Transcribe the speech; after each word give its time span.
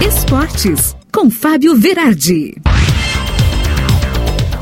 Esportes, 0.00 0.96
com 1.12 1.28
Fábio 1.28 1.74
Verardi. 1.74 2.67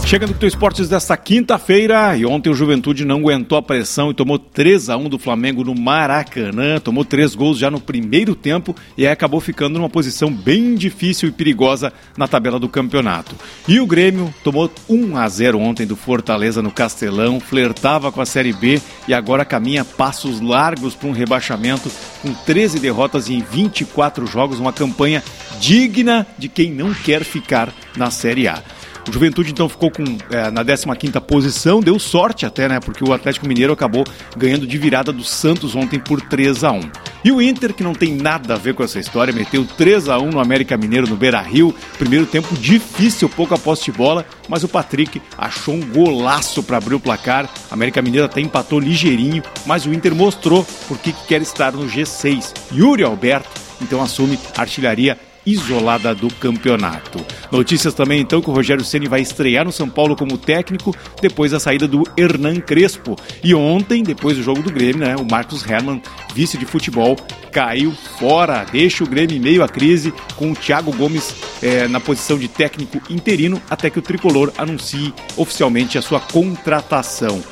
Chegando 0.07 0.35
com 0.35 0.45
o 0.45 0.49
Esportes 0.49 0.89
desta 0.89 1.17
quinta-feira, 1.17 2.17
e 2.17 2.25
ontem 2.25 2.49
o 2.49 2.55
Juventude 2.55 3.05
não 3.05 3.19
aguentou 3.19 3.59
a 3.59 3.63
pressão 3.63 4.09
e 4.09 4.15
tomou 4.15 4.39
3 4.39 4.89
a 4.89 4.97
1 4.97 5.09
do 5.09 5.19
Flamengo 5.19 5.65
no 5.65 5.75
Maracanã, 5.75 6.79
tomou 6.79 7.05
três 7.05 7.35
gols 7.35 7.59
já 7.59 7.73
no 7.73 7.81
primeiro 7.81 8.33
tempo 8.37 8.73
e 8.97 9.05
aí 9.05 9.13
acabou 9.13 9.41
ficando 9.41 9.81
numa 9.81 9.91
posição 9.91 10.33
bem 10.33 10.77
difícil 10.77 11.29
e 11.29 11.33
perigosa 11.33 11.93
na 12.17 12.29
tabela 12.29 12.61
do 12.61 12.69
campeonato. 12.69 13.35
E 13.67 13.81
o 13.81 13.87
Grêmio 13.87 14.33
tomou 14.45 14.71
1 14.89 15.17
a 15.17 15.29
0 15.29 15.59
ontem 15.59 15.85
do 15.85 15.97
Fortaleza 15.97 16.63
no 16.63 16.71
Castelão, 16.71 17.41
flertava 17.41 18.13
com 18.13 18.21
a 18.21 18.27
Série 18.27 18.53
B 18.53 18.81
e 19.09 19.13
agora 19.13 19.45
caminha 19.45 19.85
passos 19.85 20.41
largos 20.41 20.95
para 20.95 21.09
um 21.09 21.13
rebaixamento 21.13 21.91
com 22.23 22.33
13 22.33 22.79
derrotas 22.79 23.29
em 23.29 23.41
24 23.43 24.25
jogos, 24.25 24.61
uma 24.61 24.73
campanha 24.73 25.21
digna 25.59 26.25
de 26.39 26.49
quem 26.49 26.71
não 26.71 26.95
quer 26.95 27.25
ficar 27.25 27.75
na 27.97 28.09
Série 28.09 28.47
A. 28.47 28.63
O 29.09 29.13
Juventude 29.13 29.53
então 29.53 29.69
ficou 29.69 29.89
com, 29.89 30.03
é, 30.31 30.51
na 30.51 30.65
15 30.65 31.21
posição, 31.21 31.81
deu 31.81 31.97
sorte 31.97 32.45
até, 32.45 32.69
né? 32.69 32.81
Porque 32.81 33.05
o 33.05 33.13
Atlético 33.13 33.47
Mineiro 33.47 33.73
acabou 33.73 34.05
ganhando 34.37 34.67
de 34.67 34.77
virada 34.77 35.13
do 35.13 35.23
Santos 35.23 35.77
ontem 35.77 35.99
por 35.99 36.21
3 36.21 36.65
a 36.65 36.73
1 36.73 36.81
E 37.25 37.31
o 37.31 37.41
Inter, 37.41 37.73
que 37.73 37.85
não 37.85 37.95
tem 37.95 38.17
nada 38.17 38.55
a 38.55 38.59
ver 38.59 38.75
com 38.75 38.83
essa 38.83 38.99
história, 38.99 39.33
meteu 39.33 39.65
3 39.65 40.09
a 40.09 40.19
1 40.19 40.31
no 40.31 40.41
América 40.41 40.77
Mineiro 40.77 41.07
no 41.09 41.17
Beira 41.17 41.41
Rio. 41.41 41.73
Primeiro 41.99 42.27
tempo 42.27 42.57
difícil, 42.57 43.29
pouco 43.29 43.55
a 43.55 43.59
posse 43.59 43.85
de 43.85 43.93
bola, 43.93 44.27
mas 44.49 44.65
o 44.65 44.69
Patrick 44.69 45.23
achou 45.39 45.75
um 45.75 45.87
golaço 45.87 46.61
para 46.63 46.79
abrir 46.79 46.97
o 46.97 47.01
placar. 47.01 47.49
América 47.71 48.03
Mineiro 48.03 48.27
até 48.27 48.41
empatou 48.41 48.81
ligeirinho, 48.81 49.43
mas 49.65 49.87
o 49.87 49.95
Inter 49.95 50.17
mostrou 50.17 50.67
por 50.89 50.99
que 50.99 51.13
quer 51.29 51.41
estar 51.43 51.73
no 51.73 51.87
G6. 51.87 52.53
Yuri 52.73 53.05
Alberto 53.05 53.67
então 53.81 54.03
assume 54.03 54.39
artilharia 54.57 55.19
isolada 55.47 56.15
do 56.15 56.29
campeonato. 56.35 57.25
Notícias 57.51 57.95
também 57.95 58.21
então 58.21 58.43
que 58.43 58.51
o 58.51 58.53
Rogério 58.53 58.85
Ceni 58.85 59.07
vai 59.07 59.21
estrear 59.21 59.65
no 59.65 59.73
São 59.73 59.89
Paulo 59.89 60.17
como 60.17 60.37
técnico 60.37 60.95
depois 61.23 61.53
da 61.53 61.61
saída 61.61 61.87
do 61.87 62.03
Hernan 62.17 62.61
Crespo. 62.61 63.17
E 63.43 63.55
ontem, 63.55 64.03
depois 64.03 64.37
do 64.37 64.43
jogo 64.43 64.63
do 64.63 64.73
Grêmio, 64.73 65.07
né, 65.07 65.17
o 65.17 65.25
Marcos 65.25 65.65
Herman, 65.65 66.03
vice 66.35 66.59
de 66.59 66.67
futebol, 66.67 67.17
caiu 67.53 67.93
fora, 68.19 68.67
deixa 68.71 69.05
o 69.05 69.07
Grêmio 69.07 69.41
meio 69.41 69.63
à 69.63 69.69
crise 69.69 70.13
com 70.35 70.51
o 70.51 70.55
Thiago 70.55 70.93
Gomes 70.93 71.35
é, 71.63 71.87
na 71.87 72.01
posição 72.01 72.39
de 72.39 72.49
técnico 72.49 73.01
interino 73.09 73.63
até 73.71 73.89
que 73.89 73.99
o 73.99 74.03
tricolor 74.03 74.53
anuncie 74.59 75.15
oficialmente 75.37 75.97
a 75.97 76.03
sua 76.03 76.21
contratação. 76.21 77.43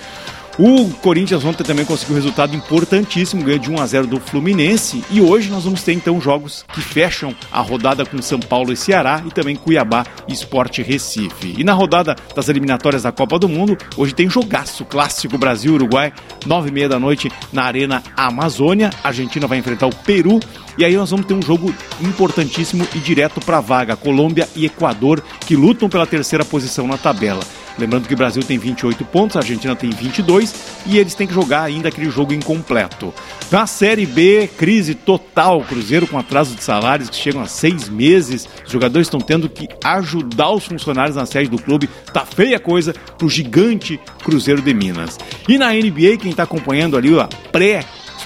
O 0.56 0.88
Corinthians 1.02 1.44
ontem 1.44 1.64
também 1.64 1.84
conseguiu 1.84 2.14
um 2.14 2.16
resultado 2.16 2.54
importantíssimo, 2.54 3.42
ganhou 3.42 3.58
de 3.58 3.70
1 3.70 3.80
a 3.80 3.86
0 3.86 4.06
do 4.06 4.20
Fluminense. 4.20 5.02
E 5.10 5.20
hoje 5.20 5.50
nós 5.50 5.64
vamos 5.64 5.82
ter 5.82 5.92
então 5.92 6.20
jogos 6.20 6.64
que 6.72 6.80
fecham 6.80 7.34
a 7.50 7.60
rodada 7.60 8.06
com 8.06 8.22
São 8.22 8.38
Paulo 8.38 8.72
e 8.72 8.76
Ceará 8.76 9.20
e 9.26 9.30
também 9.30 9.56
Cuiabá 9.56 10.06
e 10.28 10.32
Esporte 10.32 10.80
Recife. 10.80 11.54
E 11.58 11.64
na 11.64 11.72
rodada 11.72 12.14
das 12.36 12.48
eliminatórias 12.48 13.02
da 13.02 13.10
Copa 13.10 13.36
do 13.36 13.48
Mundo, 13.48 13.76
hoje 13.96 14.14
tem 14.14 14.30
jogaço 14.30 14.84
clássico 14.84 15.36
Brasil-Uruguai, 15.36 16.12
9 16.46 16.68
e 16.68 16.72
meia 16.72 16.88
da 16.88 17.00
noite 17.00 17.32
na 17.52 17.64
Arena 17.64 18.00
Amazônia. 18.16 18.90
A 19.02 19.08
Argentina 19.08 19.48
vai 19.48 19.58
enfrentar 19.58 19.88
o 19.88 19.94
Peru. 19.94 20.38
E 20.76 20.84
aí 20.84 20.96
nós 20.96 21.10
vamos 21.10 21.26
ter 21.26 21.34
um 21.34 21.42
jogo 21.42 21.74
importantíssimo 22.00 22.86
e 22.94 22.98
direto 22.98 23.40
para 23.40 23.58
a 23.58 23.60
vaga, 23.60 23.96
Colômbia 23.96 24.48
e 24.56 24.66
Equador, 24.66 25.22
que 25.46 25.54
lutam 25.54 25.88
pela 25.88 26.06
terceira 26.06 26.44
posição 26.44 26.86
na 26.86 26.98
tabela. 26.98 27.42
Lembrando 27.78 28.06
que 28.06 28.14
o 28.14 28.16
Brasil 28.16 28.42
tem 28.42 28.56
28 28.56 29.04
pontos, 29.04 29.36
a 29.36 29.40
Argentina 29.40 29.74
tem 29.74 29.90
22 29.90 30.54
e 30.86 30.98
eles 30.98 31.14
têm 31.14 31.26
que 31.26 31.34
jogar 31.34 31.62
ainda 31.62 31.88
aquele 31.88 32.08
jogo 32.08 32.32
incompleto. 32.32 33.12
Na 33.50 33.66
Série 33.66 34.06
B, 34.06 34.48
crise 34.56 34.94
total. 34.94 35.60
Cruzeiro 35.62 36.06
com 36.06 36.18
atraso 36.18 36.54
de 36.54 36.62
salários 36.62 37.10
que 37.10 37.16
chegam 37.16 37.42
a 37.42 37.46
seis 37.46 37.88
meses. 37.88 38.48
Os 38.64 38.70
jogadores 38.70 39.06
estão 39.06 39.20
tendo 39.20 39.48
que 39.48 39.68
ajudar 39.82 40.50
os 40.50 40.64
funcionários 40.64 41.16
na 41.16 41.26
sede 41.26 41.50
do 41.50 41.58
clube. 41.58 41.88
Tá 42.12 42.24
feia 42.24 42.60
coisa 42.60 42.94
pro 43.18 43.28
gigante 43.28 43.98
Cruzeiro 44.22 44.62
de 44.62 44.72
Minas. 44.72 45.18
E 45.48 45.58
na 45.58 45.72
NBA, 45.72 46.16
quem 46.20 46.30
está 46.30 46.44
acompanhando 46.44 46.96
ali 46.96 47.18
a 47.18 47.28
pré 47.50 47.84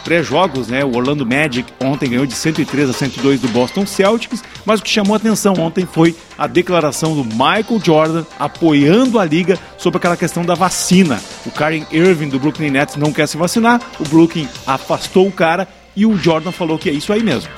pré-jogos, 0.09 0.69
né? 0.69 0.83
O 0.83 0.97
Orlando 0.97 1.27
Magic 1.27 1.71
ontem 1.79 2.09
ganhou 2.09 2.25
de 2.25 2.33
103 2.33 2.89
a 2.89 2.93
102 2.95 3.43
do 3.43 3.49
Boston 3.49 3.85
Celtics, 3.85 4.43
mas 4.65 4.81
o 4.81 4.83
que 4.83 4.89
chamou 4.89 5.15
atenção 5.15 5.53
ontem 5.59 5.85
foi 5.85 6.17
a 6.39 6.47
declaração 6.47 7.15
do 7.15 7.23
Michael 7.23 7.79
Jordan 7.85 8.25
apoiando 8.39 9.19
a 9.19 9.25
liga 9.27 9.59
sobre 9.77 9.99
aquela 9.99 10.17
questão 10.17 10.47
da 10.47 10.55
vacina. 10.55 11.21
O 11.45 11.51
Karen 11.51 11.85
Irving 11.93 12.31
do 12.31 12.41
Brooklyn 12.41 12.71
Nets 12.71 12.97
não 12.97 13.13
quer 13.13 13.29
se 13.29 13.37
vacinar, 13.37 13.83
o 14.01 14.05
Brooklyn 14.05 14.49
afastou 14.67 15.29
o 15.29 15.33
cara 15.33 15.69
e 15.95 16.07
o 16.07 16.17
Jordan 16.17 16.53
falou 16.53 16.79
que 16.79 16.89
é 16.89 16.93
isso 16.93 17.13
aí 17.13 17.23
mesmo. 17.23 17.51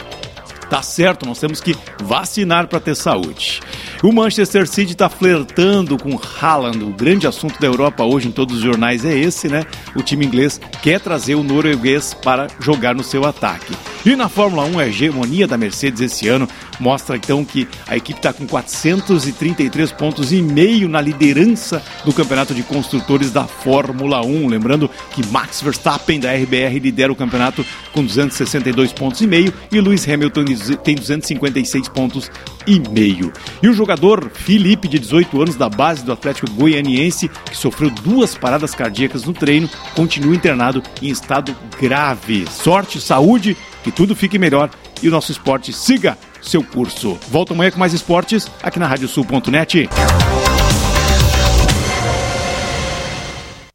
Tá 0.69 0.83
certo, 0.83 1.27
nós 1.27 1.39
temos 1.39 1.61
que 1.61 1.77
vacinar 2.03 2.67
para 2.67 2.81
ter 2.81 2.97
saúde. 2.97 3.61
O 4.03 4.11
Manchester 4.13 4.67
City 4.67 4.93
está 4.93 5.11
flertando 5.11 5.99
com 5.99 6.19
Haaland. 6.19 6.83
O 6.83 6.89
grande 6.89 7.27
assunto 7.27 7.61
da 7.61 7.67
Europa 7.67 8.03
hoje 8.03 8.29
em 8.29 8.33
todos 8.33 8.57
os 8.57 8.63
jornais 8.63 9.05
é 9.05 9.15
esse, 9.15 9.47
né? 9.47 9.63
O 9.95 10.03
time 10.03 10.25
inglês 10.25 10.59
quer 10.83 10.99
trazer 11.01 11.35
o 11.35 11.43
norueguês 11.43 12.15
para 12.15 12.47
jogar 12.61 12.95
no 12.95 13.05
seu 13.05 13.27
ataque. 13.27 13.75
E 14.07 14.17
na 14.17 14.31
Fórmula 14.31 14.65
1, 14.65 14.79
a 14.79 14.87
hegemonia 14.87 15.47
da 15.47 15.59
Mercedes 15.59 16.01
esse 16.01 16.27
ano 16.27 16.49
mostra 16.79 17.17
então 17.17 17.45
que 17.45 17.69
a 17.87 17.95
equipe 17.95 18.19
está 18.19 18.33
com 18.33 18.47
433 18.47 19.93
pontos 19.93 20.33
e 20.33 20.41
meio 20.41 20.89
na 20.89 21.03
liderança 21.03 21.83
do 22.03 22.13
campeonato 22.15 22.55
de 22.55 22.63
construtores 22.63 23.31
da 23.31 23.45
Fórmula 23.45 24.25
1. 24.25 24.49
Lembrando 24.49 24.89
que 25.11 25.27
Max 25.27 25.61
Verstappen 25.61 26.19
da 26.19 26.33
RBR 26.33 26.79
lidera 26.79 27.13
o 27.13 27.17
campeonato 27.17 27.63
com 27.93 28.03
262 28.03 28.95
pontos 28.95 29.21
e 29.21 29.27
meio 29.27 29.53
e 29.71 29.79
Lewis 29.79 30.09
Hamilton 30.09 30.45
tem 30.83 30.95
256 30.95 31.89
pontos 31.91 32.31
e 32.67 32.81
meio. 32.89 33.31
E 33.63 33.69
o 33.69 33.75
jogador 33.91 34.31
Felipe, 34.33 34.87
de 34.87 35.01
18 35.01 35.43
anos, 35.43 35.57
da 35.57 35.69
base 35.69 36.05
do 36.05 36.13
Atlético 36.13 36.49
Goianiense, 36.53 37.29
que 37.29 37.57
sofreu 37.57 37.91
duas 37.91 38.37
paradas 38.37 38.73
cardíacas 38.73 39.25
no 39.25 39.33
treino, 39.33 39.69
continua 39.97 40.35
internado 40.35 40.81
em 41.03 41.09
estado 41.09 41.57
grave. 41.81 42.47
Sorte, 42.49 43.01
saúde, 43.01 43.57
que 43.83 43.91
tudo 43.91 44.15
fique 44.15 44.39
melhor 44.39 44.71
e 45.03 45.09
o 45.09 45.11
nosso 45.11 45.33
esporte 45.33 45.73
siga 45.73 46.17
seu 46.41 46.63
curso. 46.63 47.19
Volto 47.29 47.53
amanhã 47.53 47.73
com 47.73 47.79
mais 47.81 47.93
esportes 47.93 48.49
aqui 48.63 48.79
na 48.79 48.87
radiosul.net. 48.87 49.89